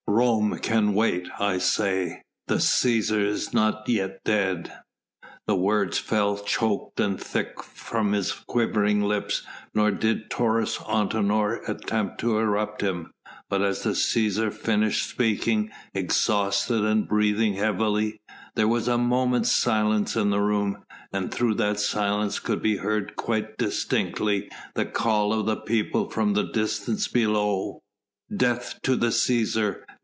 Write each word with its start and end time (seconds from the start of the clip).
Rome 0.13 0.59
can 0.59 0.93
wait, 0.93 1.29
I 1.39 1.57
say: 1.57 2.21
the 2.47 2.55
Cæsar 2.55 3.25
is 3.25 3.53
not 3.53 3.87
yet 3.87 4.19
dead." 4.25 4.71
The 5.47 5.55
words 5.55 5.99
fell 5.99 6.37
choked 6.37 6.99
and 6.99 7.19
thick 7.19 7.63
from 7.63 8.11
his 8.11 8.33
quivering 8.33 9.01
lips, 9.03 9.43
nor 9.73 9.89
did 9.89 10.29
Taurus 10.29 10.77
Antinor 10.79 11.61
attempt 11.67 12.19
to 12.19 12.37
interrupt 12.37 12.81
him; 12.81 13.13
but 13.49 13.61
as 13.61 13.83
the 13.83 13.91
Cæsar 13.91 14.53
finished 14.53 15.09
speaking, 15.09 15.71
exhausted 15.93 16.83
and 16.83 17.07
breathing 17.07 17.53
heavily, 17.53 18.19
there 18.55 18.67
was 18.67 18.89
a 18.89 18.97
moment's 18.97 19.51
silence 19.51 20.17
in 20.17 20.29
the 20.29 20.41
room, 20.41 20.83
and 21.13 21.33
through 21.33 21.55
that 21.55 21.79
silence 21.79 22.37
could 22.37 22.61
be 22.61 22.75
heard 22.77 23.15
quite 23.15 23.57
distinctly 23.57 24.51
the 24.75 24.85
call 24.85 25.31
of 25.33 25.45
the 25.45 25.55
people 25.57 26.09
from 26.09 26.33
the 26.33 26.43
distance 26.51 27.07
below. 27.07 27.79
"Death 28.35 28.77
to 28.83 28.97
the 28.97 29.07
Cæsar! 29.09 29.81